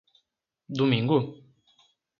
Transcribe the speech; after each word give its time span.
Domingo? 0.79 1.17